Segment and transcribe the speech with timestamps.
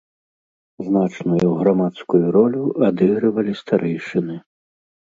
[0.87, 4.35] Значную грамадскую ролю адыгрывалі старэйшыны.